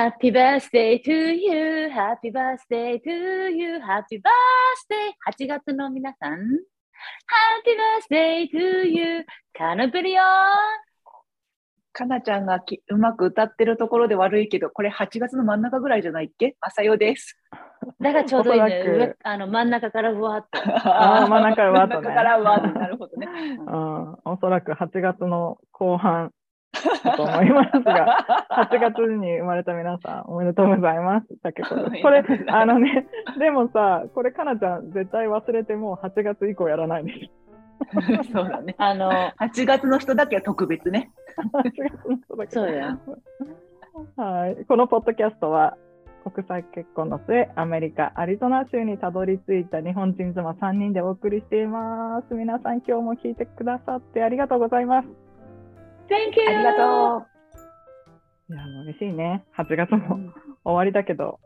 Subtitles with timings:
[0.00, 5.12] Happy birthday to you, happy birthday to you, happy birthday.
[5.28, 6.38] 8月の皆さん。
[6.38, 7.76] Happy
[8.08, 10.26] birthday to you, カナブリオン
[11.92, 16.56] かなちゃんがきうまく歌ってるところで悪いけど、これ8月の真ん中ぐらいじゃないっけ？
[16.62, 17.38] まさよです。
[18.00, 18.64] だからちょうどいいね。
[18.64, 20.60] おそらく上あの真ん中からふわっと。
[20.64, 22.06] あー真ん中からわーっとね。
[22.06, 23.26] 真ん中からわーっとなるほどね。
[23.26, 26.28] うん、おそらく8月の後半。
[26.28, 26.39] だ
[27.16, 31.26] と思いますが、8月に生まれた皆さん、おめでとうございます。
[31.42, 32.02] たけこです。
[32.02, 33.06] これ、 あのね、
[33.38, 37.30] でもさ、これ、かなちゃん、絶対忘れてもう8月以降やらないでし
[38.32, 38.74] そうだね。
[38.78, 41.10] あの、8月の人だけは特別ね。
[41.38, 41.58] ょ。
[41.58, 42.98] 8月の人だけそうや。
[44.16, 44.64] はい。
[44.66, 45.76] このポッドキャストは、
[46.30, 52.34] 国際結婚の末、アメリカ・アリゾナ州にたどり着いた日本人妻3人でお送りしています。
[52.34, 55.29] 皆さん、今日も聞いてくださってありがとうございます。
[56.10, 56.48] Thank you!
[56.48, 57.26] ありがと
[58.50, 59.44] いや、もう嬉しいね。
[59.56, 59.96] 8月う。
[59.96, 60.32] も
[60.64, 61.38] 終わりだけど、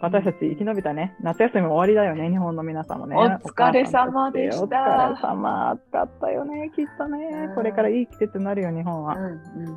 [0.00, 1.16] 私たち生き延びたね。
[1.20, 3.16] 夏休みも終わりだよね、日本の皆さんもね。
[3.16, 5.70] お疲れ様でしたお疲れ様。
[5.70, 7.52] 暑かったよね、きっとねう。
[7.52, 9.16] んこれからいい季節になるよ、日本は。
[9.16, 9.24] うん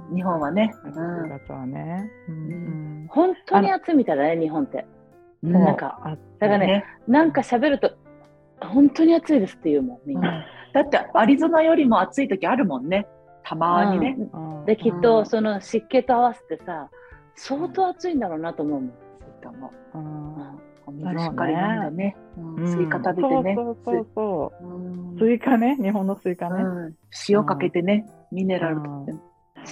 [0.10, 0.72] うん、日本はね。
[0.86, 2.08] 8月はね。
[2.30, 4.86] う本当に暑いみたいだね、日本って。
[5.44, 7.92] うんなんか、あだからねねなんか喋ると、
[8.62, 10.46] 本当に暑いですって言うもん、みんな。
[10.74, 13.08] だってアリゾナよりも暑い時あるもんね。
[13.48, 14.18] たまにね。
[14.34, 14.66] うん。
[14.66, 15.26] で、きっうとん。
[15.26, 16.90] その湿気と合わせてさ、
[17.36, 18.90] 相当暑いんだろうなと思うもん。
[18.90, 18.96] そ
[19.28, 20.60] うと思ううん。
[20.88, 22.18] お水しっかり飲んでね。
[22.38, 22.56] うん。
[22.56, 23.56] うんスイカ食べてね。
[23.56, 24.54] そうそうそ
[25.16, 25.20] う。
[25.20, 26.64] スイカね、日本のスイカね。
[26.64, 26.96] うん。
[27.30, 29.14] 塩かけてね、ミネラルとって。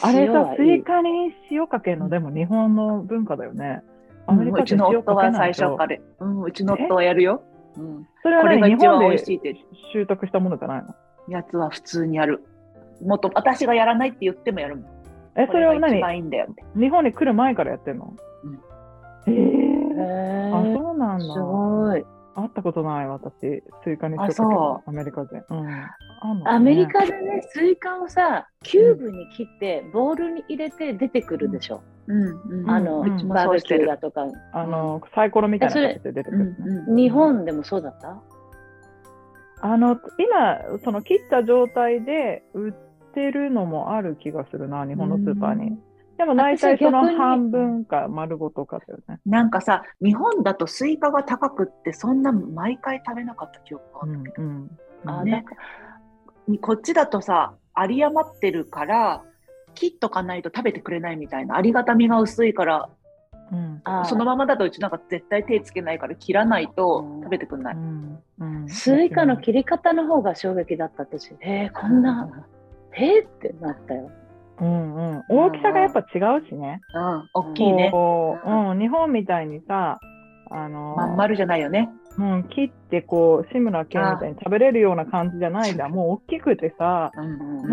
[0.04, 3.82] あれさスイカに塩かけるの、でも日本の文化だよね。
[4.28, 7.44] アメリカうちの夫は最初かから、うん、うちの夫はやるよ。
[7.78, 9.56] うん、それはこれが一番本で美味しいって。
[9.94, 10.96] 習得したものじゃないの？
[11.30, 12.44] やつは普通にやる。
[13.02, 14.86] もっと私がやらないって言ってもやるもん。
[15.38, 16.16] え、こそれは何？
[16.16, 16.48] いいんだよ。
[16.76, 18.14] 日本に来る前からやってんの？
[18.44, 18.60] うん
[19.28, 21.26] えへー、あ、ーそうなんだ。
[21.26, 22.06] すごい。
[22.36, 23.64] 会ったことない、私。
[23.84, 25.42] スイカにアメリカで。
[25.50, 25.66] うん。
[25.68, 25.88] ね
[26.46, 31.82] アメリカでね、スイカをさ、キューブに切って、ボウルに入れて出てくるでしょ。
[32.08, 32.70] うん、うん。
[32.70, 33.76] あの、うんバーベキ。
[33.76, 34.26] ューだとか。
[34.54, 36.56] あの、サイコロみたいな形で出てくうんる、ね。
[36.88, 38.22] うん日本でもそうだった？
[39.62, 42.74] あの、今、その切った状態で売っ
[43.16, 45.78] てるのもある気がするな、日本のスーパーに。
[46.18, 49.20] でも大体その半分か丸ごとかだよね。
[49.26, 54.34] なんかさ、日本だとスイカが高くって、そんな毎回食べなかった記憶がある。
[54.38, 54.80] うんうん。
[55.06, 55.56] あ、ねなんか、
[56.62, 59.24] こっちだとさ、有り余ってるから、
[59.74, 62.90] 切っとかないと食べてくれないみたいな、ありがたみが薄いから、
[63.52, 67.76] うんあそのままだとうちなんか絶対手つけないから切らないと食べてくれない。
[67.76, 71.32] うんうんスイカの切り方の方が衝撃だった私。
[71.42, 72.48] えー、こんな、
[72.98, 74.12] えーってなったよ。
[74.62, 76.82] うんうん、大きさがやっぱ違うしね。
[76.94, 77.90] うん、大きいね。
[77.92, 80.00] こううんうん、日本みたいにさ、
[80.50, 81.90] あのまん丸じゃないよね。
[82.18, 85.82] うん、切ってこう、志村けんみたいに食べれるような感じじゃないん。
[85.92, 87.72] もう大きくてさ、うんうん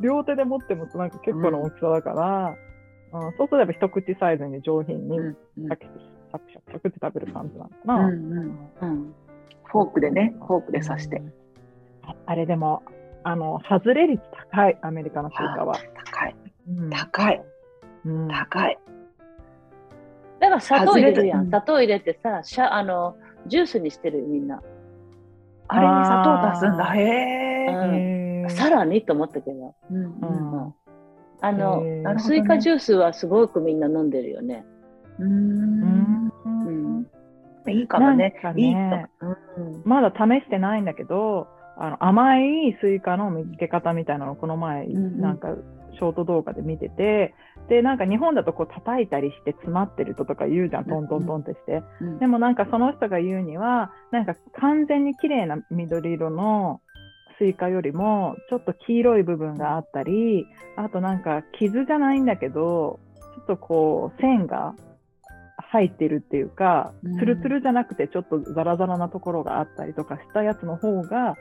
[0.00, 2.56] 両手で持ってもなんか結構な大きさだから、
[3.12, 5.86] うんそうすれば一口サイズに上品にうんうんサク
[6.32, 8.06] サクサクサクって食べる感じなのかな。
[8.08, 9.14] んうんうん
[9.66, 11.22] フォークでね、フォークで刺して。
[12.02, 12.82] ああれでも、
[13.24, 15.74] あの、外れ率高い、アメリカのスイカは。
[16.12, 16.36] 高い、
[16.68, 17.42] うん高い、
[18.04, 18.78] うん高い。
[20.40, 21.46] だから砂糖入れるやん。
[21.46, 24.60] 砂糖入れてさ、シャあの、ジュースにしてるよ、みんな。
[25.68, 26.84] あれに砂糖足すんだ。
[26.94, 28.48] へえ。
[28.50, 29.74] さらにと思ったけど。
[29.90, 30.74] うんううんん
[31.40, 31.82] あの、
[32.18, 34.64] スイカジュースはすごくみんな飲んでるよね。
[35.18, 37.06] ううんんうん
[37.66, 38.54] いいかもねなん。
[38.54, 39.26] かいいねと。
[39.28, 39.30] う
[39.62, 41.46] んまだ試してないんだけど、
[41.76, 45.48] あの甘いスイカの見つけ方みたいなのをこの前、なんか
[45.94, 47.34] ショート動画で見てて、
[47.68, 51.82] で、なんか日本だとこう叩いたりして詰まってるととか言うじゃん、トントントンってして。
[52.00, 52.18] うん。
[52.18, 56.80] でもなんかその人が言うには、なんか完全に綺麗な緑色の
[57.38, 60.46] スイカよりも、ちょっと黄色い部分があったり、
[60.76, 63.00] あとなんか傷じゃないんだけど、
[63.36, 64.74] ちょっとこう線が
[65.74, 71.36] 入ってるっていうかうん、ツルツルじゃなくてちょっとザラザラなところがあったりとかしたやつの方が、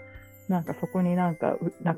[0.50, 1.56] なんかそこになんか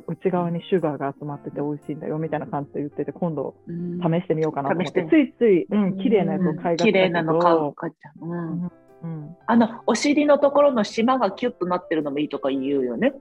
[0.07, 7.73] 内側にシュガーが集まってて美味しいんだよみたいな感じで言ってて、今度うん試してみようかなと思って、試しついつい、うん、綺麗なやつを買いがちだけど、綺麗なの買う。
[7.73, 8.27] 買っちゃう。
[8.27, 8.71] うん。
[9.03, 9.35] うん。
[9.47, 13.13] あの、お尻のところの島がキュッとなってるのもいいとか言うよね。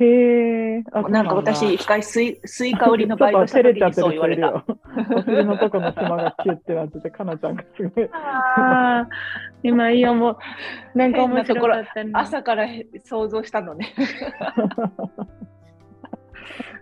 [0.00, 0.84] へえ。
[0.92, 4.48] あなんか私、一回スイスイカ売りのバイトした時そう言われた。
[4.48, 5.14] 人いるよ。
[5.18, 8.08] お尻のとこの島がキュッてなってて、かなちゃんがすごい。
[8.12, 9.08] ああ、
[9.62, 10.38] 今いいよ、も
[10.94, 12.10] う、なんか面白かったね。
[12.14, 12.66] 朝から
[13.04, 13.94] 想像したのね。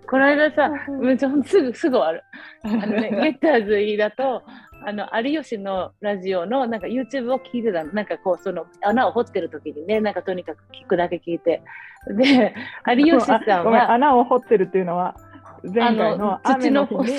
[0.09, 2.25] この間さ、もうちょほんとすぐ、すぐ終わる。
[2.63, 4.43] あのね、 ゲッターズ飯だと、
[4.85, 7.93] あの有吉のラジオのなんか YouTube を聞いてたの。
[7.93, 11.63] なんかこうその穴を掘ってる時にねなんかとにかく聞くだけ聞いて。
[12.07, 12.55] で
[12.97, 15.15] 有吉さんは穴を掘ってるっていうのは
[15.63, 17.13] 前回の雨の日土に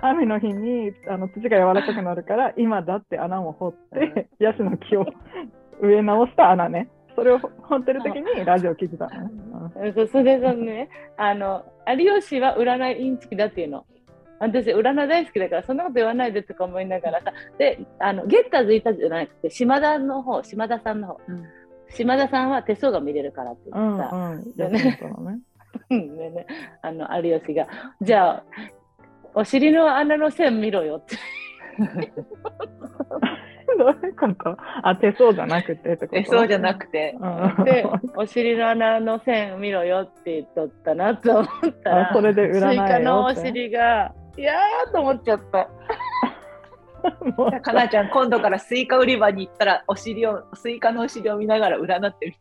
[0.00, 5.06] 雨の日に あの土が柔らかくなるから今だって穴を掘ってヤシの木を
[5.80, 6.88] 植え直した穴ね。
[7.14, 9.28] それを掘ってる時にラジオ聞いてたの
[9.70, 13.84] ね、それがねあの有吉は占いインチキだっていうの。
[14.40, 21.20] 私占い大好きだからそんなこと言わないでとか思いながらさであのゲッターズいたじゃなくて島田の方島田さんの方。
[21.28, 21.44] うん。
[21.90, 24.54] 島田さんは手相が見れるからって言ってさ、うんうん。
[26.18, 26.46] でね、
[26.82, 27.66] あの有吉が
[28.02, 28.44] じゃあ
[29.32, 31.16] お尻の穴の線見ろよって。
[33.78, 34.56] どういうこと？
[34.82, 36.16] あ手相じゃなくてってこと？
[36.16, 37.64] えそうじゃなくて、うん。
[37.64, 37.86] で
[38.16, 41.46] お尻の穴の線見ろよって言っとったなと思っ
[41.84, 45.68] たらあそれで占いのお尻がいやーと思っちゃった。
[47.60, 52.38] かなちゃん今度からスイカ売り場に行ったらお尻をスイカのお尻を見ながら占ってみて。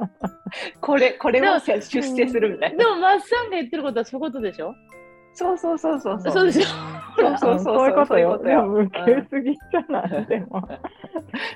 [0.80, 2.78] これこれを出世するみたいな。
[2.78, 4.74] でもマッサンが言ってることはそういうことでしょ？
[5.34, 6.20] そうそうそうそう。
[6.20, 6.66] そうでしょ？
[7.20, 7.88] そうそうそうそう。
[7.88, 8.18] いうことよ。
[8.18, 8.66] そういうことよ。
[8.66, 10.68] 無形すぎじゃない、でも。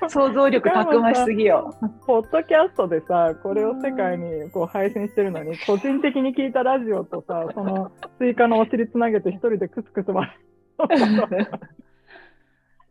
[0.07, 1.75] 想像力たくましすぎよ。
[2.05, 10.31] ポッドキャストでさ、これを世界にこう配信してるのに、個人的に聞いたラジオとさ、そのスイカのお尻つなげて一人でクスクス笑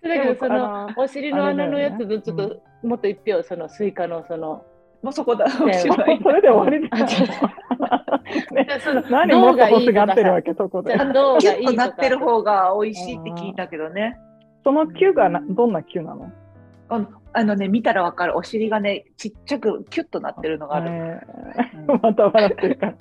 [0.05, 4.65] だけどそでものあお尻の穴のやつあれだよねちょっともっと一票そのスイカのその
[5.03, 5.47] もうそこだ。
[5.53, 7.74] それで終わりじゃん。
[8.53, 8.67] ね。
[9.11, 10.93] 何もっと欲しがってるわけけ、そこで。
[10.93, 11.03] じゃ。
[11.03, 14.17] あどうキュッとがいいとかなってる方が美味しいって聞いたけどね。
[14.65, 16.31] その球がなどんな球なの？
[16.89, 18.37] あのあのね見たらわかる。
[18.37, 21.21] お尻がねちっちゃくキュッとなってるのがある、え
[21.77, 21.99] うんー。
[22.03, 22.95] また笑ってるから。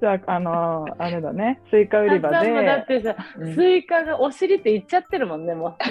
[0.00, 3.54] じゃあ、あのーあれだね、スイカ売り場マッサンもだっで、てさ、うん。
[3.54, 5.74] スイカがお尻って言っちゃってるもんねもう。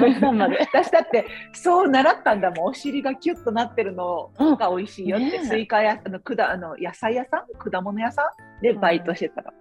[0.73, 2.65] 私だってそう習ったんだもん。
[2.69, 5.45] お尻がキュッとなってるのが美味しいよって、ねえ。
[5.45, 8.23] スイカやあの果あの野菜屋さん果物屋さ
[8.59, 9.53] んでバイトしてたら、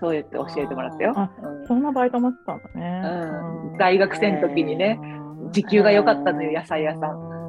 [0.00, 1.14] そうやって教えてもらったよ。
[1.66, 3.02] そんなバイトもしてたんだね。
[3.72, 3.78] うん。
[3.78, 5.00] 大学生の時にね
[5.50, 7.44] 時給が良かったのよ野菜屋さん、ん。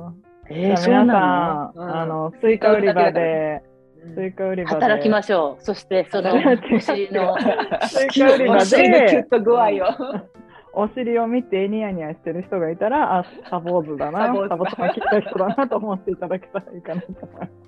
[0.49, 1.95] えー、じゃあ皆さん、うん。
[1.95, 3.61] あの、スイカ売り場で、
[4.05, 4.15] うん。
[4.15, 4.75] スイカ売り場で。
[4.75, 5.63] の働きましょう。
[5.63, 7.35] そしてそのお尻の。
[7.87, 9.69] スイカ売り場お尻のキュッで、と具合を。
[10.77, 17.07] お尻を見てニヤニヤしてる人がいたら、あ、サボーズだな、サボーズサボさん聞いた人だなと思っていただけたらいいかなと。
[17.21, 17.65] 思います。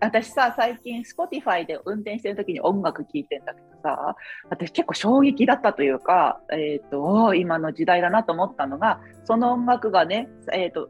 [0.00, 4.16] 私さ最近 Spotify で運転してる時に音楽聴いてんだけどさ
[4.48, 10.88] 私結構衝撃だったというか、えー、と今の時代だなと思ったのがその音楽がね、えーと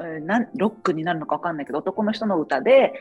[0.00, 2.92] えーなんロックになるのか分かんないけど男の人の歌で、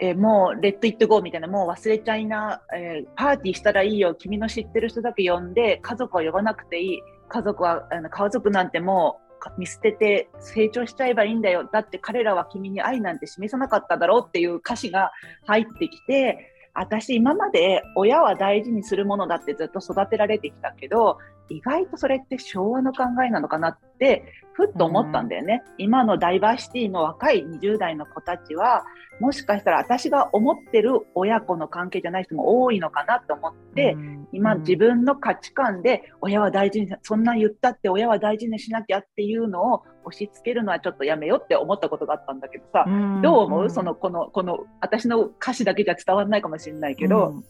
[0.00, 7.02] えーもう「レッド・イット・ゴー」みたいなもう忘れちゃいな、えーパーティーしたらいいよ君の知ってる人だけ呼んで家族は呼ばなくていい。
[7.28, 11.68] 家族はあの家族なんてもう見捨てて成長しちゃえばいいんだよ。
[11.70, 15.12] だって彼らは君に愛なんて示さなかっただろうっていう歌詞が
[15.46, 21.18] 入ってきて私今まで親は大事にするものだってずっと育てられてきたけど
[21.48, 28.84] 意外とそれって昭和の考えなのかなってふっと思ったんだよね、今のダイバーシティの若い20代の子たちは
[29.20, 34.28] もしかしたら私が思ってる親子の関係じゃない人も多いのかなと思って、うん。
[34.32, 43.22] 今自分の価値観で親は大事にそんな言ったって親は大事にしなきゃっていうのを押し付けるのはちょっとやめようって思ったことがあったんだけどさ、ん。
[43.22, 47.44] どう思う、んそのこのこの私の歌詞だけじゃ伝わらないかもしれないけど、うん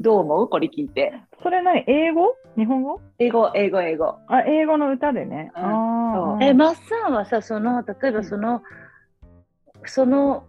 [0.00, 0.48] どう思う？
[0.48, 1.12] これ聞いて。
[1.42, 1.84] それ何？
[1.86, 2.34] 英語？
[2.56, 3.00] 日本語？
[3.18, 4.18] 英語英語英語。
[4.28, 5.50] あ、英語の歌でね。
[5.56, 5.64] うん。
[5.64, 6.44] あー。
[6.44, 8.62] え、マッサンはさ、その、例えばその、
[9.84, 10.44] その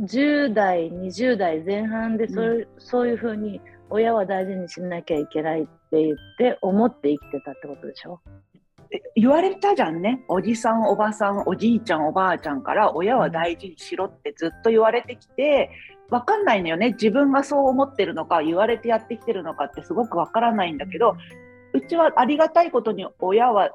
[0.00, 3.60] 10代、20代前半でそう,、うそういうふうに
[3.90, 8.20] 親は大事にしなきゃいけないって言って思って生きてたってことでしょ？
[8.92, 10.24] え言われたじゃんね。
[10.28, 15.70] おじさんおばさんおじいちゃんおばあちゃんから親は大事にしろってずっと言われてきて
[16.10, 16.92] わかんないのよね。
[16.92, 21.16] 自分がそう思ってるのか言われてやってきてるのかってすごくわからないんだけど、
[21.72, 23.70] うちはありがたいことに親は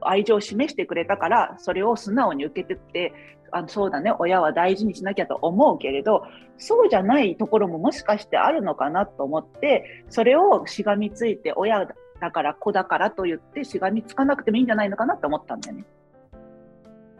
[0.00, 3.12] 愛情を示してくれたからそれを素直に受けてって
[3.50, 6.24] あのそうだね親は大事にしなきゃと思うけれど
[6.58, 11.86] そうじゃないところももしかしてあるのかなと思ってそれをしがみついて親
[12.20, 15.84] だから子だからと言ってしがみつかなくてもいいんじゃないのかなと思ったんだよね。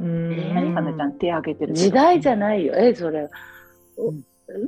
[0.00, 0.32] うん。
[0.32, 3.28] え何かなちゃん手挙げてる時代じゃないよ、え、それ。
[3.98, 4.24] うん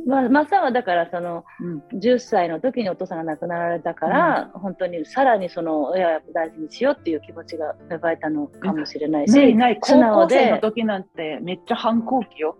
[0.06, 1.98] まあ、マッサンはだからそのうん。
[1.98, 12.56] 10歳の時にお父さんが亡くなられたから、本当にさらにその親を大事にしようっていう気持ちが芽生えたのかもしれないし、ないない素高校生の時なんてめっちゃ反抗期よ。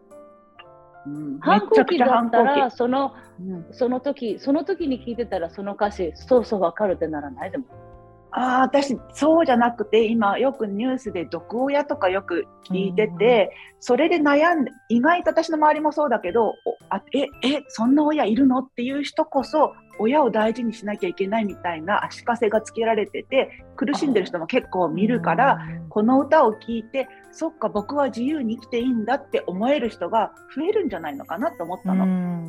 [1.07, 1.39] うん。
[1.41, 3.12] 反抗期だったらその
[3.73, 7.50] その時その時に聞いてたらその歌詞そうそうわかるってならない？
[7.50, 7.65] でも
[8.32, 16.54] ああ、私、そうじゃなくて、今よくニュースで毒親とかよく聞いてて、それで悩んで、意外と私の周りもそうだけど、
[16.90, 18.60] あえ、え、そんな親いるの？
[18.60, 25.58] っていう人こそ、親を大事にしなきゃいけないみたいな足かせがつけられてて、苦しんでる人も結構見るから、
[25.88, 32.46] この歌を聴いて、そっか、僕は自由に生きていいんだって思える人が増えるんじゃないのかなと思ったの。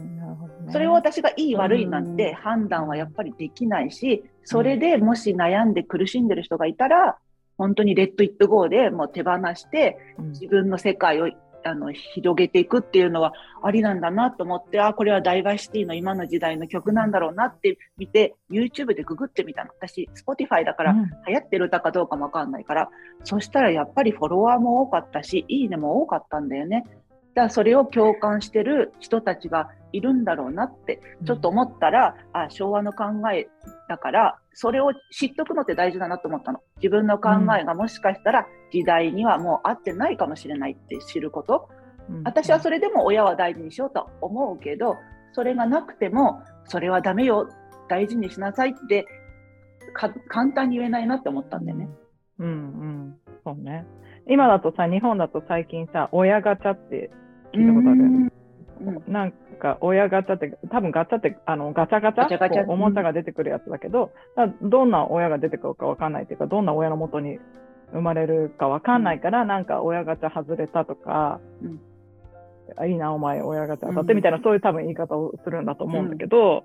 [0.74, 5.74] それを私がいい悪いなんて判断はやっぱりできないし、それでもし悩ん。
[5.74, 7.18] で苦しんでる人がいたら、
[7.58, 9.98] 本当にレッド・イット・ゴーでもう手放して、
[10.32, 11.30] 自分の世界を
[11.64, 19.72] あの広げていくっていうのはありなんだなと思って、あ、これはダイバーシティの今の時代の曲なんだろうなって見て、YouTube でググってみたの。
[19.80, 20.94] 私、Spotify だから
[21.28, 22.90] 流行ってる歌かどうかもわかんないから、
[23.20, 26.86] うん、そしたらやっぱりフォロワーも多かったし、いいねも多かったんだよね。
[27.34, 33.48] だそれを共感してる人たちがいるんだろうなってちょっと思ったら、うん、あ昭和の考え
[33.88, 36.60] だからそれを知っとくのって大事だなと思ったの。
[36.78, 41.70] 自分の考えがもしかしたら時代にはもう合ってないかもしれないって知ること、
[42.10, 44.98] うん、私はそれでも親は大事にしようと思うけど
[45.34, 47.50] それがなくてもそれはダメよ。
[47.88, 49.06] 大事にしなさいって
[49.94, 51.90] 簡単に言えないなって思ったんだよね。
[52.40, 53.86] うん、うん、そうね。
[54.28, 57.12] 今だとさ日本だと最近さ親ガチャって
[57.54, 64.12] 聞いたことある、うん、なんか親ガチャって、多分ガチャってあのガチャガチャおもちゃが出てくるやつだけど、
[64.62, 67.40] どんな親が出てくるかわかんないっていうか、どんな親のもとに
[67.92, 76.64] 生まれるかわかんないから、うん、なんか親ガチャ外れたとか、うん、いいな、お前親ガチャ当たってみたいな、そういう多分言い方をするんだと思うんだけど、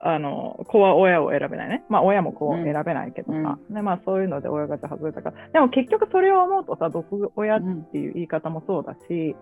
[0.00, 1.84] あの、子は親を選べないね。
[1.88, 3.58] まあ、親も子を選べないけどさ。
[3.68, 5.48] うん、で、まあ、そういうので親ガチャ外れたから。
[5.52, 7.60] でも結局それを思うとさ、毒親っ
[7.90, 9.34] ていう言い方もそうだし、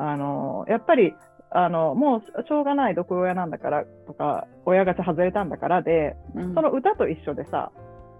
[0.00, 1.14] あの、やっぱり、
[1.50, 7.70] あの、もうしょうがない毒親なんだからとか、親ガチャ外れたんだからで、うん、その歌と一緒でさ、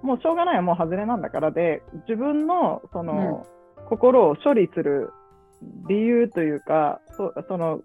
[0.03, 3.47] もうしょうがないはもう外れなんだからで、自分の、その、
[3.79, 5.11] うん、心を処理する
[5.89, 7.81] 理由というか、そその、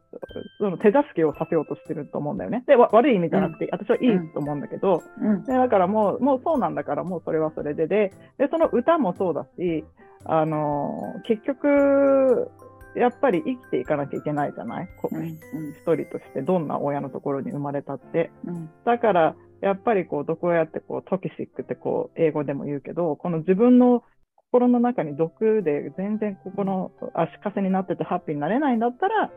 [0.60, 2.64] その手助けをさせようとしてると思うんだよね。
[2.68, 9.86] で、悪い意味じゃなくて、うん、私はいいと思うんだけど、うん、でだからもう、もうそうなんだから、もうそれはそれでで、で、その歌もそうだし、
[10.26, 12.50] あの、結局、
[12.96, 24.04] やっぱり生きていかなきゃいけないじゃない、うん、一人としてどんな親のところに生まれたって、うん、だからやっぱりこう毒親ってこうトキシックってこう英語でも言うけどこの自分の
[24.36, 29.32] 心の中に毒で全然ここの足かせになっててハッピーになれないんだったら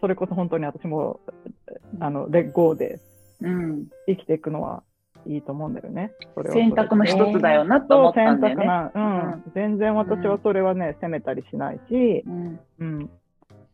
[0.00, 1.20] それこそ本当に私も
[2.00, 3.00] あのレッゴーで
[3.40, 4.82] 生きていくのは
[5.26, 6.12] いいと思うんだよね。
[6.34, 8.66] それ選択の一つだよなと思ったんだよね。
[8.66, 13.10] な、うん、うん、全然私はそれはね、責めたりしないし、うん、うん、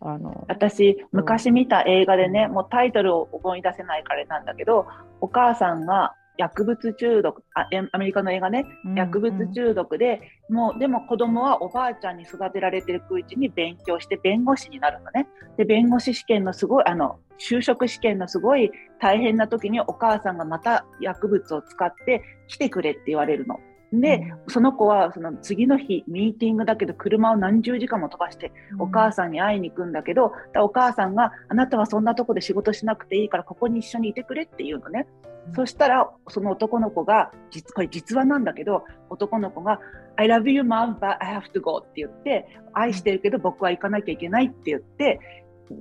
[0.00, 0.44] あの。
[0.48, 4.86] 私、昔見た映画でね、もうタイトルを思い出せないからなんだけど、
[5.20, 15.28] お母さんが薬物中毒あ、アメリカの映画ね、薬物中毒で、うん、もうでも子供はおばあちゃんに育てられてるうちに勉強して弁護士になるのね。
[15.56, 23.60] で、弁護士試験のすごい、あの、就職試験のすごい大変な時にお母さんがまた薬物を使って来てくれって言われるの。
[23.92, 35.06] で、その子はその次の日ミーティングだけど車を何十時間も飛ばしてお母さんに会いに行くんだけど、お母さんがあなたはそんなとこで仕事しなくていいからここに一緒にいてくれって言うのね。
[35.54, 39.78] そしたらその男の子が実これ実話なんだけど男の子が
[40.16, 45.20] I love you mom but I have to go って言って愛してるけど僕は行かなきゃいけないって言って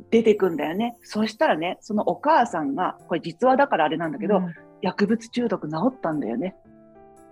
[0.09, 0.95] 出てくんだよね。
[1.03, 6.55] そしたらね、そのお母さんが、これ実話だからあれなんだけど、うん、薬物中毒治ったんだよね。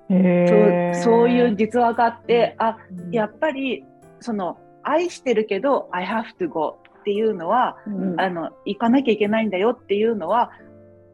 [0.10, 2.78] そうそういう実話があって、あ、
[3.12, 3.86] やっぱり、
[4.20, 10.52] その、愛してるけど、I have to go っていうのは、うん、あの、行かなきゃいけないんだよっていうのは、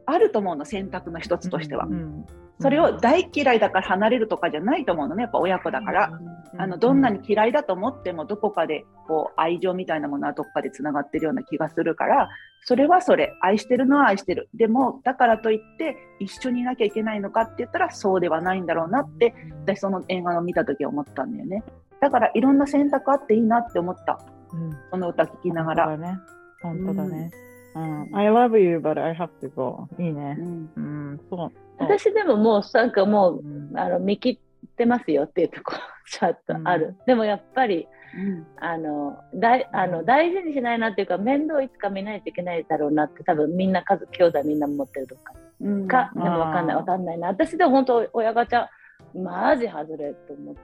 [0.06, 1.86] あると思うの、選択の一つとしては。
[1.86, 2.26] うん
[2.60, 6.10] それを大嫌いだから離れるとかじゃないと思うのね、やっぱ親子だから。
[6.58, 12.28] あのどんなに嫌いだと思っても、どこかでこう愛情みたいなものはどこかでつながってるような気がするから、
[12.62, 14.48] それはそれ、愛してるのは愛してる。
[14.54, 21.64] でも、だからといって一緒にいなきゃいけないのかって言ったら、そうではないんだろうなって、私その映画を見た時思ったんだよね。
[22.00, 24.18] だからいろんな選択あっていいなって思った。
[24.52, 25.86] うん、その歌聴きながら。
[25.86, 26.20] 本当だね。
[26.62, 27.30] 本当だね。
[27.74, 29.88] うん、I love you, but I have to go.
[29.98, 30.36] いいね。
[30.40, 30.80] うん、う
[31.14, 31.52] ん、そう。
[31.80, 35.78] 私でももうなんかもう、うん、あの見切ってますよっていうところ
[36.10, 46.76] ちょっとある、うん、でもやっぱり、うん、あのだあの大事にしないなっていうか面倒いつか見ないといけないだろうなって多分みんな家族兄弟みんな持ってるとか、うん、かでも分かんない。
[46.76, 47.28] 分かんないな。
[47.28, 48.66] 私でも本当親ガチャ
[49.14, 50.54] マジ外れと思っ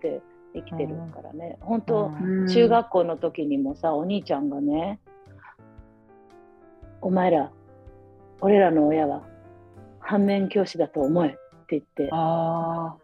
[0.00, 0.20] て
[0.54, 2.10] 生きてるからね、本当、
[2.48, 5.00] 中学校の時にもさお兄ちゃんがね
[7.02, 7.50] お前ら
[8.40, 9.22] 俺らの親は
[10.06, 11.38] 反面教師だと思えって
[11.70, 12.08] 言って。
[12.12, 12.94] あ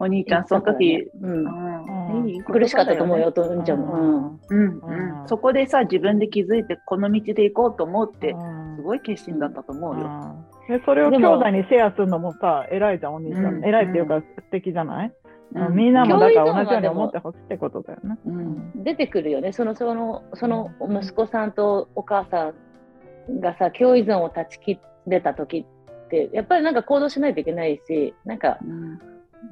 [0.00, 1.44] お兄ちゃん、その時、うん。
[2.18, 2.28] うん。
[2.28, 3.44] いい苦しかったと思うよ、おと。
[3.44, 4.38] 父ちゃんも。
[4.48, 4.66] うん。
[4.68, 5.24] ううん。
[5.24, 8.76] ん、そこでさ、自分で気づいて、この道で行こうと思って、うん。
[8.76, 10.44] すごい決心だったと思うよ。
[10.68, 13.44] でそれを兄弟にシェアするのもさ、偉いじゃん、お兄ちゃん。
[13.56, 13.64] うん。
[13.64, 15.12] 偉いっていうか、素敵じゃない、
[15.54, 15.74] うん。
[15.74, 18.18] みんなもだから同じように思ってほしいってことだよね。
[18.76, 22.52] 出てくるよね、そのそのその息子さんとお母さ
[23.30, 25.66] んがさ、共依存を断ち切れた時
[26.04, 29.00] って、やっぱりなんか行動しないといけないし、なんかうん。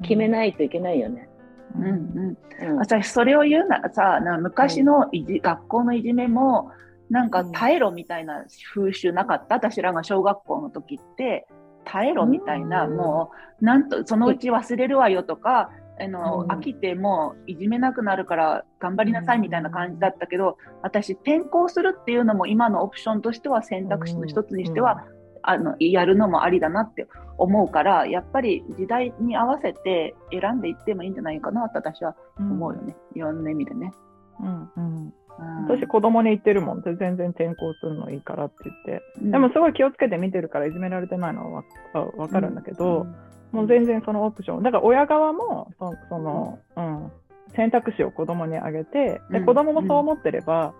[0.01, 1.29] 決めないといけないよね。
[1.75, 2.37] うんうん。
[2.69, 2.77] うん。
[2.77, 6.71] 私それを言うならさな昔のいじ、学校のいじめも
[7.09, 9.55] なんか耐えろみたいな風習なかった？
[9.55, 11.45] 私らが小学校の時って。
[11.85, 12.95] 耐えろみたいな、うん。
[12.95, 13.31] も
[13.61, 15.69] うなんとそのうち忘れるわよとか
[15.99, 16.49] あの、うん。
[16.49, 25.03] 飽きてもういじめなくなるから頑張りなさいみたいな感じだったけど、私転校するっていうのも今のオプションとしては選択肢の一つにしては、
[25.43, 27.07] あのやるのもありだなって
[27.37, 33.91] 思うからやっぱり時代に合わせて選んでいってもいいんじゃないかなって私は思うよね、いろんな意味でね。
[34.39, 35.13] うんうん。
[35.39, 35.65] うん。
[35.65, 36.81] 私、子供に言ってるもん。
[36.81, 39.03] 全然転校するのいいからって言って。
[39.21, 39.31] うん。
[39.31, 43.05] でもすごい気をつけて見てるからいじめられてないのはわわかるんだけど、
[43.51, 44.63] もう全然そのオプション。
[44.63, 47.11] だから親側もそその、うん、
[47.55, 49.45] 選択肢を子供にあげて、でうん。
[49.45, 50.73] 子供もそう思ってれば、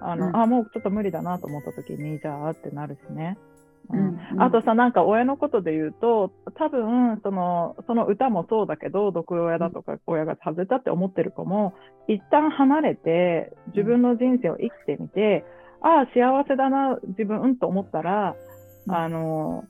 [0.00, 0.36] あのうん。
[0.36, 3.38] あ、もうちょっと無理だなと思った時に、じゃあってなるしね。
[3.92, 4.02] ううん。
[4.02, 4.42] んうん。
[4.42, 11.74] あとさ、なんか親のことで言うと、多分そのその歌もそうだけど、毒親だとか親が外れたって思ってる子も、
[12.08, 15.44] 一旦離れて、自分の人生を生きてみて、
[15.82, 18.36] ああ、幸せだな、自分、うんと思ったら、
[18.86, 18.94] うん。
[18.94, 19.64] あの、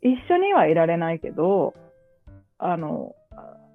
[0.00, 1.74] 一緒にはいられないけど、
[2.58, 3.14] あの、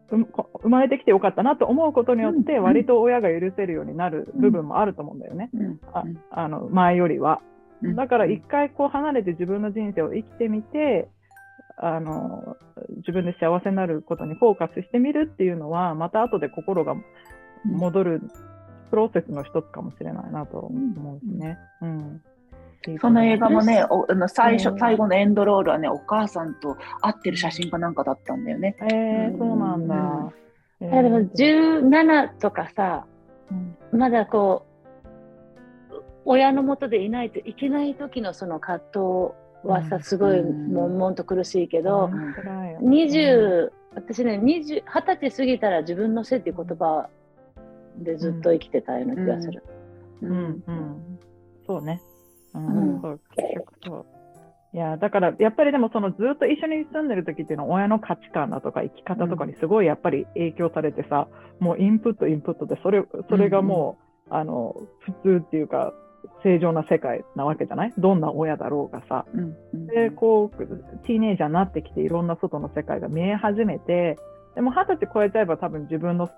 [0.10, 2.64] 生まれてきてよかったなと思うことによって、うん。
[2.64, 5.50] 割と親が許せるようになる部分もあると思うんだよね。
[5.54, 5.80] うん。
[5.94, 7.42] ああの前よりは。
[7.84, 7.96] うん。
[7.96, 11.10] だから一回こう離れて自分の人生を生きてみて、
[11.82, 12.58] あの
[12.98, 16.96] 自分で幸せになることにフォーカスしてみるっていうのは、また後で心が
[17.66, 18.22] 戻る
[18.90, 21.58] プロセスの一つかもしれないなと思うしね。
[21.82, 22.22] うん。
[23.00, 24.80] その映画もね、おあの最初、うん。
[24.80, 28.76] 最後のエンドロールはね、お母さんと会ってる写真かなんかだったんだよね。
[28.82, 30.34] えー、そうなんだ。
[30.82, 30.94] えー。
[30.94, 33.06] いやでも17とかさ、
[33.92, 34.00] うん。
[34.00, 34.69] まだこう、
[36.30, 39.00] 親のもとでいないといけない時のその葛藤
[39.64, 40.74] はさ、うんすごいうん。
[40.74, 42.34] 悶々と苦しいけど、うん。
[42.36, 47.10] 辛いよ20、私ね、20 20歳過ぎたら自分のせいっていう言葉
[47.98, 49.64] でずっと生きてたような気がする。
[50.22, 50.64] うん。
[50.68, 51.20] うん、
[51.66, 52.00] そうね。
[52.54, 52.68] うん。
[52.68, 53.02] うん。
[53.02, 54.06] そう結局そう。
[54.72, 61.28] いや、だからやっぱりでもそのずっと一緒に住んでる時っていうのは親の価値観だとか生き方とかにすごいやっぱり影響されてさ、
[61.60, 63.98] もうインプットインプットでそれそれがも
[64.30, 65.92] う、あの普通っていうか
[66.44, 67.94] 正常な世界なわけじゃない？
[67.98, 69.26] どんな親だろうがさ。
[69.34, 70.58] うんうんで、こう、
[71.06, 74.18] ティーネイジャーになってきて、いろんな外の世界が見え始めて、
[74.56, 76.30] でも二十歳超えちゃえば多分自分の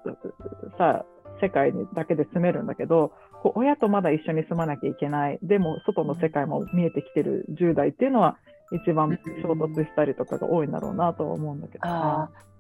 [0.77, 1.05] さ、
[1.41, 8.37] 世界にだけで住めるんだけど、こう親とまだ一緒に住まなきゃいけない、でも外の世界も見えてきてる10代っていうのは、
[8.71, 11.85] 一番衝突したりとかが多いんだろうなとは思うんだけど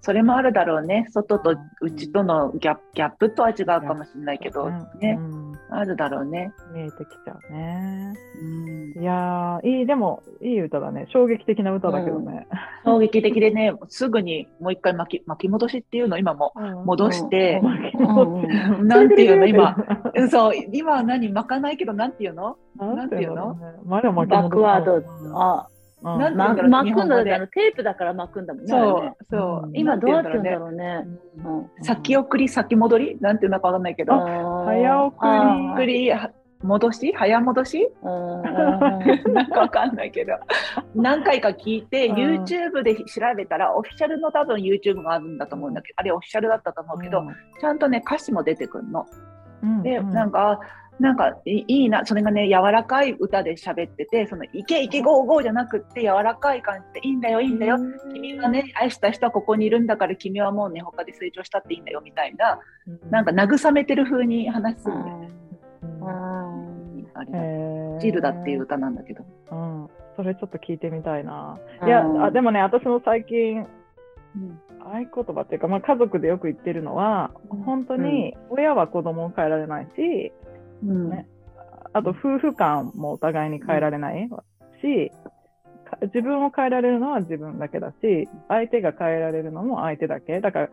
[0.03, 1.05] それもあるだろうね。
[1.11, 5.15] 外と内とのギャップギャップとは違うかもしれないけど、うんね。
[5.19, 5.53] う、ん。
[5.69, 6.51] あるだろうね。
[6.73, 8.13] 見えてきちゃうね。
[8.41, 8.99] うん。
[8.99, 11.05] いやー、いい、でも、いい歌だね。
[11.09, 12.47] 衝撃的な歌だけどね。
[12.83, 16.51] 衝撃的でね、すぐにもう一回巻き巻き戻しっていうのを今も
[16.83, 19.75] 戻して、うんなんていうの今、
[20.15, 22.57] うんそう、今は何巻かないけど、なんていうの？
[22.79, 25.67] なんていうのなんまだ巻き戻すバックワード、あ、
[26.03, 26.19] うん。
[26.19, 27.35] なんてま言うんだろう巻くんだ日本語で。
[27.35, 28.69] あのテープだから巻くんだもんね。
[28.69, 29.67] そうね、そう。
[29.67, 29.71] うん。
[29.73, 31.05] 今どうやってんだうろうね。
[31.81, 33.17] 先送り、先戻り？
[33.21, 34.13] なんていうのかわかんないけど、
[34.65, 36.11] 早送り
[36.63, 37.13] 戻し？
[37.15, 37.91] 早戻し？
[38.03, 40.33] なんかわかんないけど、
[40.93, 42.15] 何回か聞いて、うん。
[42.15, 47.23] YouTube で調べたら、オフィシャルの多分 YouTube があるんだと思うんだけど、あれオフィシャルだったと思うけど、
[47.59, 49.07] ちゃんとね、歌詞も出てくるの。
[49.63, 49.81] うん。
[49.81, 50.11] で、うん。
[50.11, 50.59] なんか、
[51.01, 57.77] なんかいいいな、それがね、柔らかい歌で喋ってて、その、いけいけゴーゴーじゃなくって、柔らかい感じで、いいんだよ、いいんだよ。
[58.13, 62.59] 君がね、愛した人はここにいるんだから、君はもうね、他で成長したっていいんだよ、みたいな、
[63.09, 65.29] なんか慰めてる風に話すんだよね。
[65.81, 67.07] うん。
[67.15, 69.25] あれジルダっていう歌なんだけど。
[69.51, 71.57] うん、それちょっと聞いてみたいな。
[71.81, 71.87] うん。
[71.87, 73.65] いや、あでもね、私も最近、
[74.35, 74.61] うん。
[74.83, 80.31] 合言葉っていうか、まあ、家族でよく言ってるのは、本当に親は子供を変えられないし、
[80.83, 81.27] うんね
[81.93, 84.29] あと夫婦間もお互いに変えられない
[84.81, 85.11] し、
[85.91, 90.39] か自分を変えられるのは自分だけだし、相手が変えられるのも相手だけ。
[90.39, 90.69] だから、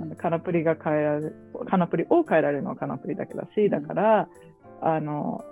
[0.00, 1.36] うんカナプリが変えられる、
[1.68, 4.28] カナプリを変えられるのはカナプリだけだし、だから、
[4.80, 5.44] あの、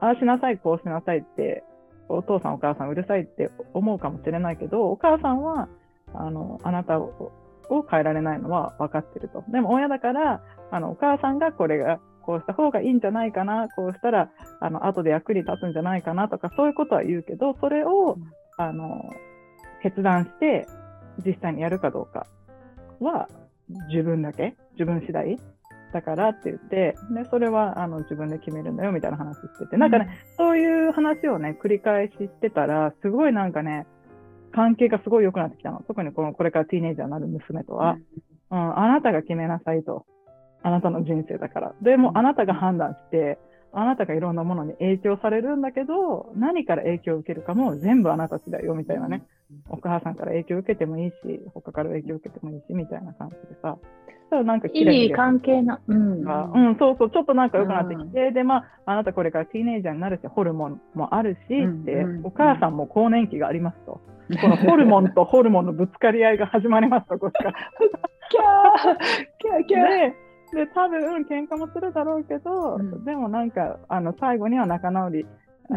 [0.00, 1.64] ああしなさい、こうしなさいって、
[2.10, 5.68] お父さんお母さんうるさいって思うかもしれないけど、お母さんは、
[6.12, 7.32] あの、あなたを
[7.70, 9.44] を変えられないのは分かってると。
[9.48, 12.00] でも親だからあのお母さんがこれが
[12.30, 18.18] こうした方がいいんじゃないかなこうしたらあの後で役に立つんじゃないかなとかそういうことは言うけどそれを、
[18.56, 19.10] あの
[19.82, 20.68] 決断して
[21.24, 22.26] 実際にやるかどうか
[23.00, 23.28] は
[23.88, 25.38] 自分だけ自分次第
[25.92, 29.76] だからって言ってでそれはあの自分で決めるんだよみたいな話してて。
[29.76, 33.86] なんかね、そういう話をね繰り返ししてたらすごいなんかね
[34.52, 35.82] 関係がすごい良くなってきたの。
[35.88, 37.96] 特にこのこれからティーネイジャーになる娘とは、
[38.50, 40.04] うん、あなたが決めなさいと
[40.62, 41.74] あなたの人生だから。
[41.82, 43.38] でもあなたが判断して
[43.72, 49.22] あなたがいろんなものに影響されるんだけど何から影響を受けるかも全部あなた次第よみたいなね、
[49.68, 51.14] お母さんから影響を受けてもいいし
[51.54, 53.76] 他から影響を受けてもいいしみたいな感じでさ。
[54.44, 64.00] なんかいい関係な、うん、うん、そうそう、ちょっとなんか良くなってきて、うん、で、まあ、あなたこれからティーネイジャーになるし、ホルモンもあるし、うん、で、お母さんも更年期がありますと。
[64.40, 67.54] このホルモンとホルモンのぶつかり合いが始まりますと、こっちから。
[68.30, 68.96] キャー
[69.40, 75.26] キャーキャーで、多分喧嘩もするだろうけど、うん、でもなんか、あの、最後には仲直り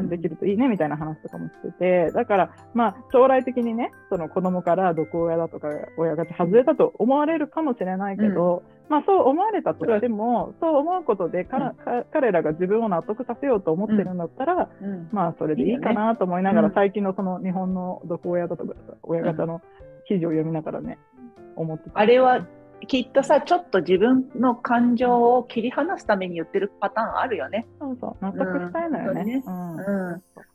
[0.10, 1.72] できるといいねみたいな話とかもして
[2.08, 19.62] て、だから、まあ、将来的にね、その子供から毒親だとか親が外れたと思われるかもしれないけど、うん、まあ、そう思われたとしても、そう思うことでから、うん、彼らが自分を納得させようと思ってるんだったら、うん、まあ、それでいいかなと思いながら、最近のその日本の毒親だとか、親方の
[20.08, 20.98] 記事を読みながらね、
[21.56, 22.48] 思ってあれは
[22.88, 27.66] きっとさ、ちょっと自分の感情を切り離すために言ってるパターンあるよね。
[27.80, 29.44] そうそう、納得したいのよね。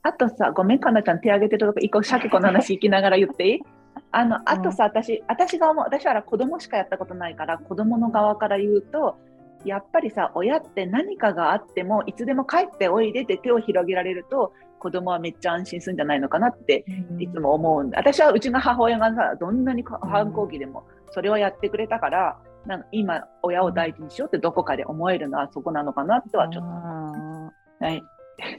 [0.03, 3.61] あとさ、ごめん、かなちゃん手挙げてるとこ、一個、シャケ子の話聞きながら言っていい？
[4.13, 9.17] あの、あとさ、私、私が思う、私は子供しかやったことないから、子供の側から言うと、
[9.65, 16.85] やっぱりさ、親って何かがあっても、いつでも帰っておいでって手を広げられると、子供はめっちゃ安心するんじゃないのかなって
[17.19, 27.85] いつも思うんで、私はうちの母親がさ、どんなに反抗期でもそれをやってくれたから、なんか今、親を大事にしようってどこかで思えるのはそこなのかなとはちょっと。
[27.85, 28.03] はい。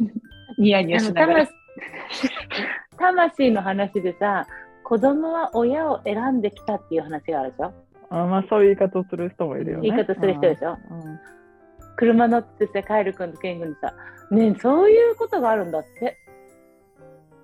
[0.57, 1.47] ニヤニヤしながら。
[2.97, 4.45] 魂の話でさ、
[4.83, 7.73] 子供は親を選んできたっていう話があるでしょ？
[8.09, 9.89] あまあそういう言い方をする人もいるよね。
[9.89, 11.19] 言い方する人でしょ、うん、
[11.99, 13.93] 車乗ってさ、カエル君とケン君にさ、
[14.31, 16.17] ねそういうことがあるんだって。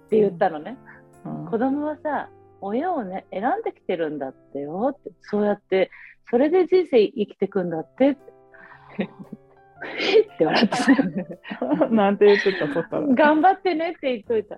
[0.05, 0.77] って言ったのね。
[1.25, 2.29] うん、子供はさ、
[2.61, 5.11] 親をね、選んできてるんだってよって。
[5.23, 5.91] そうやって、
[6.29, 9.03] それで人生生きてくんだってって。
[9.03, 10.77] って笑って
[11.59, 11.89] た。
[11.91, 13.01] なんて言ってた、そったら。
[13.07, 14.57] 頑張ってねって言っといた。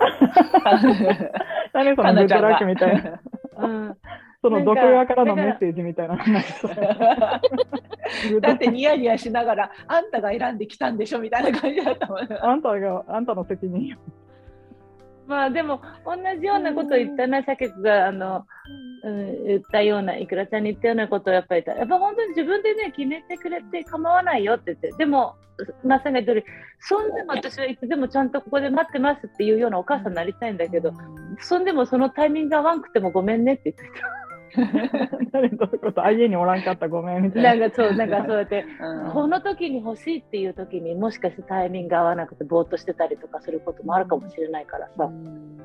[1.74, 3.20] 何そのグッドラックみたいな。
[3.58, 3.96] うん、
[4.44, 6.18] その毒親からのメッセージみたいな
[8.42, 12.18] だってニヤニヤしながら、あんたが選んできたんでしょみたいな感じだったもん。
[12.30, 13.96] あんたが、あんたの責任
[15.26, 18.44] まあでも同じようなことを言ったな、シャケクがあの、
[19.04, 25.36] うん、言ったような、いくらちゃんに言ったようなことをやっぱりやっぱ本当に自分でね、決めてくれて構わないよって言って、でも、
[25.84, 26.44] まさに言った通り、
[26.80, 30.92] そんでも私はいつでもちゃんとここで待ってますっていうようなお母さんになりたいんだけど、
[31.40, 34.23] そんでもそのタイミングが合わんくてもごめんねって言ってた。
[35.32, 37.56] 誰どういうこと家におらんかったごめんみたいな。
[37.56, 45.04] なんかそう、なんかそうやって、うん、この時に欲しいっていう時にもしかしてタイミング合わなくてぼーっとしてたりとかすることもあるかもしれないからさ。
[45.04, 45.60] うん、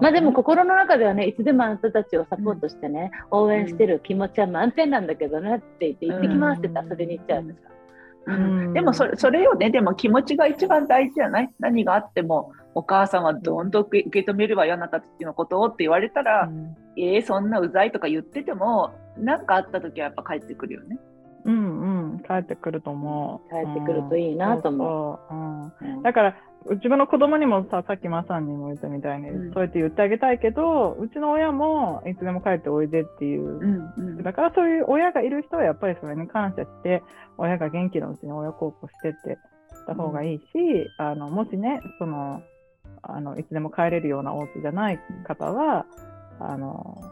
[0.00, 7.68] まあでも心の中ではね、いつでもあなたたちをサポートしてね、うん、応援してる気持ちは満点なんだけどねって言って、行ってきますって言って遊びに行っちゃうんですか。
[8.26, 20.98] うん、でもそれそれよね、でも気持ちが一番大事じゃない何があってもお母さんはどんどん受け止めるわよ、あなたたちのことをって言われたら、うん、えー、そんなうざいとか言ってても、何かあった時はやっぱ帰ってくるよね。
[21.44, 23.50] うんうん、帰ってくると思う。
[23.50, 25.84] 帰ってくるといいなと思う。
[25.84, 26.36] うん、だから、
[26.70, 37.02] 自分の子供にもさ、さっきまさんにも言ったみたいに、うん、そうやって言ってあげたいけど、うちの親もいつでも帰っておいでっていう、うんうん、だからそういう親がいる人はやっぱりそれに感謝して、
[37.38, 39.38] 親が元気なうちに親孝行してって
[39.86, 42.42] た方がいいし、うん、あのもしね、その、
[43.02, 45.86] あのいつでも帰れるようなお家じゃない方は、
[46.40, 47.02] あの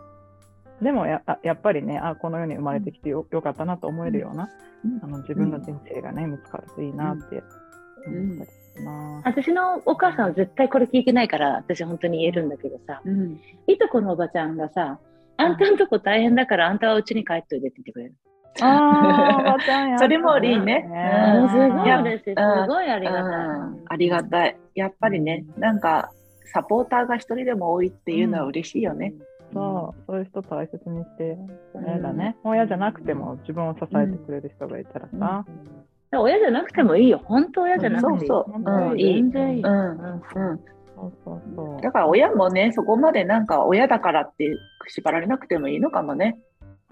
[0.83, 4.51] でもややっぱりねあこの世に生まれてきてよよかったなと思えるような、
[4.85, 7.43] うん、あの自分の人生がね、見つかるといいなって
[8.07, 8.83] 思ったりす。
[8.83, 14.99] な、私のお母さんは絶対これ聞いてないから私本当に言えるんだけどさ、うん、いとこのおばちゃんがさ
[15.39, 18.15] あんたんとこ大変だからあんたはうちに帰っといてって言ってくれる。
[18.63, 19.57] ああ、
[19.99, 20.89] それもいいね。
[21.51, 22.35] すごい嬉しい。
[22.35, 23.33] すごいありがたい。
[23.89, 24.57] ありがたい。
[24.75, 26.11] やっぱりね、なんか、
[26.47, 29.15] サポーターが一人でも多いっていうのは嬉しいよね。
[29.53, 31.39] そう、そういう人大切にして、
[31.75, 32.37] 親だね。
[32.45, 35.45] 親じゃなくても自分を支えてくれる人がいたらさ。
[36.13, 37.21] 親じゃなくてもいいよ。
[37.25, 38.29] 本当親じゃなくていい。
[38.29, 38.91] そうそう。
[38.91, 39.15] うん、いい。
[39.15, 39.63] 全然いい。
[39.63, 39.91] うん。
[39.91, 40.21] うん。
[40.95, 41.81] そうそうそう。
[41.83, 44.57] だから親もね、そこまでなんか親だからって
[44.89, 46.39] 縛られなくてもいいのかもね。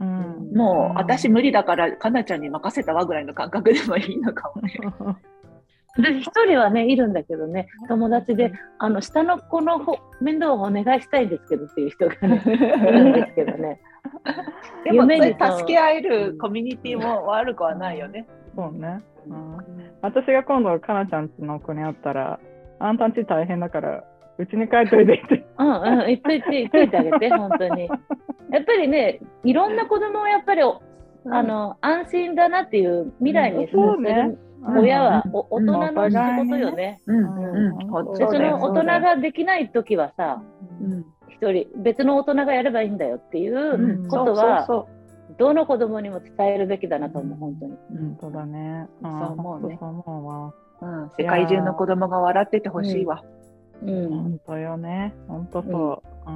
[0.01, 4.75] うんもう、ん私無理だから、かなちゃんに任せたわぐらいの感覚でもいいのかもね。
[5.97, 12.49] で一人はねいるんだけどね友達であの下の子のほ面倒をお願いしたいんですけどっていう人がねい
[12.93, 13.81] るんですけどね。
[14.85, 18.27] でも、助け合えるコミュニティも悪くはないよね。
[18.55, 19.01] そうね。
[19.27, 19.57] うん。
[20.03, 22.39] 私が今度、かなちゃんちの子に会ったら、
[22.79, 24.05] あんたんち大変だから、
[24.39, 25.47] うちに帰っといてって。
[25.59, 27.89] うんうん言っといて言っといてあげて本当に。
[28.51, 30.81] やっぱりねいろんな子供をやっぱりお
[31.31, 34.15] あの安心だなっていう未来に進そうね。
[34.15, 37.01] める親は大人の仕事よね。
[37.07, 37.87] うん、ううん。
[37.87, 40.43] ん、ほんでその大人ができない時はさ
[40.81, 41.05] うん。
[41.29, 44.09] 一人別の大人がやればいいんだよっていううん。
[44.09, 44.67] ことは
[45.39, 47.73] どの子供にも伝えるべきだなと思う本当に。
[47.91, 48.89] 本当だね。
[49.03, 49.77] そう思うね。
[49.81, 51.11] そう思うわ。
[51.19, 53.23] 世界中の子供が笑っててほしいわ。
[53.83, 54.09] うん。
[54.11, 55.15] 本当よね。
[55.29, 56.31] 本当そう。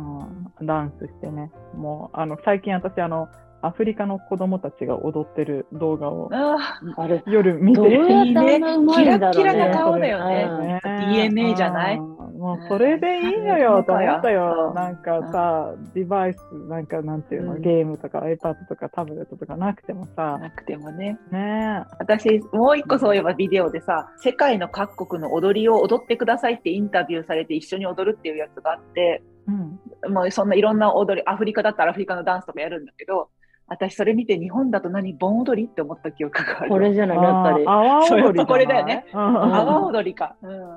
[0.61, 1.51] うん、ダンスしてね。
[1.74, 3.29] もう、あの、最近私、あの、
[3.61, 9.33] アフリカの子供たちが踊ってる動画をああれ夜見てどうやってあんなうまいんだろうね。
[9.33, 10.81] キラキラな顔だよね。
[10.81, 10.81] ね。
[11.12, 11.97] DNA じゃない？
[11.99, 14.73] うんもうそれでいいのよと思ったよ。
[14.73, 17.62] なんかさ、デバイス、なんかなんていうの、うん。
[17.62, 21.18] ゲームとか iPad とかタブレットとかなくてもさ、なくてもね。
[21.33, 21.83] ね。
[21.99, 30.12] 私、もう一個そういえばビデオでさ、世界の各国の踊りを踊ってくださいってインタビューされて一緒に踊るっていうやつがあって、うん。
[30.12, 33.31] もうそんないろんな踊り、アフリカだったらアフリカのダンスとかやるんだけど、
[33.69, 36.71] 私それ見て日本だと何盆踊りって思った記憶がある。
[36.71, 37.65] これじゃないのやっぱり。
[37.67, 40.37] 阿波踊りこれだよねうん阿波踊りか。
[40.43, 40.77] うん。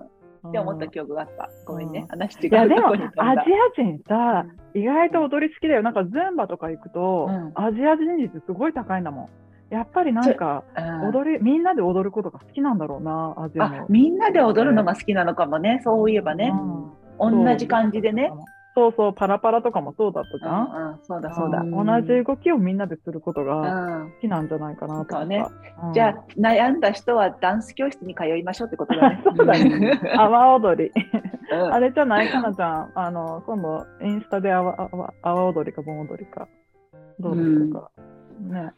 [0.50, 1.50] って思ったい記憶があった。
[1.66, 2.08] ごめんねうん。
[2.08, 4.44] 話違うや、でも、とこアジに飛んだア。
[4.44, 5.84] 人さ、意外と踊り好きだよ。
[5.84, 9.30] なんか、ズンバとか行くと、うんアジア人率すごい高いんだも
[9.72, 9.74] ん。
[9.74, 13.86] やっぱりなんか、うん踊り、みんなで踊ることが好きなんだろうな、アジア。
[13.88, 15.80] みんなで踊るのが好きなのかもね。
[15.84, 16.52] そういえばね。
[16.54, 18.32] うん同じ感じでね。。
[18.74, 20.88] そうそう、パラパラとかもそうだったじうゃん？
[20.88, 21.60] んうん、そうだそうだ。
[21.60, 23.56] うん同じ動きをみんなですることうが
[24.04, 25.16] ん、好きなんじゃないかなと思った。
[25.18, 25.46] そうね
[25.84, 29.22] うんじゃあ、悩んだ人はダンス教室に通いましょうってことだね。
[29.36, 30.92] そうだね 阿波踊り。
[31.52, 32.92] うんあれじゃないかなちゃん。
[32.96, 36.48] あの、今度、インスタで阿波踊りか盆踊りか。
[37.20, 37.92] どうでしょうか。
[38.40, 38.72] ね。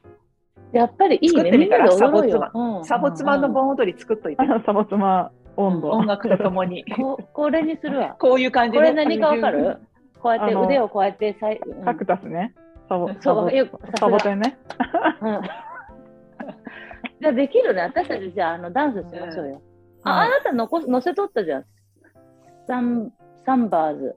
[0.72, 1.52] やっぱりいいね。
[1.56, 2.52] みんなで踊ろうよサ。
[2.52, 4.44] うんサボ妻の盆踊り作っといて。
[4.66, 5.90] サボ妻温度。
[5.92, 6.86] 音楽とともに。
[6.96, 8.16] ここれにするわ。
[8.20, 8.78] こういう感じで。
[8.80, 9.78] これ何かわかる？
[10.22, 12.54] こうやって腕をこうやってさい、うんカクタスね。
[12.88, 13.50] サボ、そうサボ
[14.00, 14.58] サボテンね。
[15.22, 15.42] うん
[17.22, 17.82] じゃあできるね。
[17.82, 19.62] 私たちじゃああのダンスしましょうよ。
[20.04, 21.66] ああなた残す載せとったじゃん。
[22.68, 23.12] サン
[23.46, 24.16] サンバーズ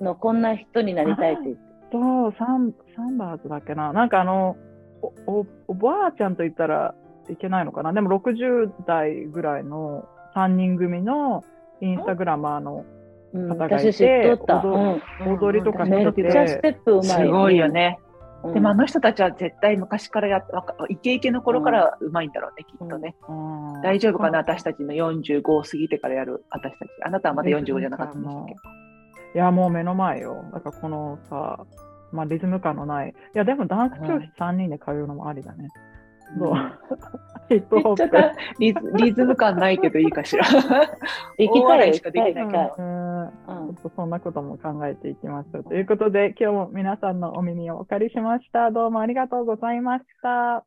[0.00, 1.62] のこんな人になりたいって言って。
[1.92, 3.92] そう、サン、サンバーズだっけな。
[3.92, 4.56] なんかあの、
[5.26, 6.94] お、お、おばあちゃんと言ったら
[7.28, 7.92] いけないのかな。
[7.92, 10.04] でも60代ぐらいの
[10.34, 11.44] 3人組の
[11.80, 12.84] インスタグラマーの
[13.34, 14.38] うん、方がいて。
[15.26, 17.06] 踊りとかめしてっちゃステップうまい。
[17.06, 17.98] すごいよね。
[18.44, 18.52] うん。
[18.52, 20.44] でもあの人たちは絶対昔からや
[20.90, 23.16] イケイケの頃からうまいんだろうね、きっとね。
[23.26, 23.32] う
[23.78, 26.88] ん大丈夫かな、私たちの45を過ぎてからやる私たち。
[27.02, 28.52] あなたはまだ45じゃなかったんでしたっけ？
[29.34, 30.44] いや、もう目の前よ。
[30.52, 31.64] だからこのさ、
[32.12, 33.08] まあリズム感のない。
[33.08, 35.70] いや、でもダンス教室3人で通うのもありだね。
[36.38, 36.54] どう
[37.48, 37.96] ヒップホップ。
[37.96, 38.16] ちょっと
[38.58, 40.44] リズリズム感ないけどいいかしら。
[40.48, 42.72] 行きたいよ、大笑いしかできない行きたい。
[42.78, 43.32] うんうん
[43.74, 45.64] ちょっとそんなことも考えていきましょう。
[45.64, 48.70] ということで、今日も皆さんのお耳をお借りしました。
[48.70, 50.64] どうもありがとうございました。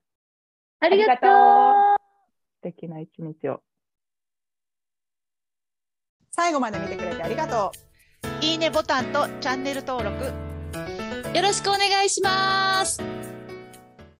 [0.80, 1.30] ありがとう
[2.58, 3.62] 素敵な一日を。
[6.32, 7.72] 最後まで見てくれてありがと
[8.42, 8.46] う。
[8.46, 10.26] いいねボタンとチャンネル登録
[11.36, 13.25] よろしくお願いします。